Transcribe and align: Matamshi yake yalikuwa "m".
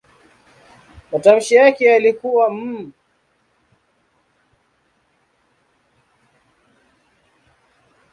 Matamshi 1.11 1.55
yake 1.55 1.85
yalikuwa 1.85 2.47
"m". 2.51 2.91